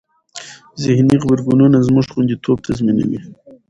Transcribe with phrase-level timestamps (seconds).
[0.83, 3.19] ذهني غبرګونونه زموږ خوندیتوب تضمینوي.